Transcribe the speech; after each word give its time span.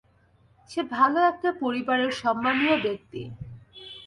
সে 0.69 0.81
ভালো 0.91 1.19
একটা 1.21 1.49
পরিবারের 1.61 2.11
সম্মানীয় 2.21 2.75
ব্যক্তি। 2.81 3.21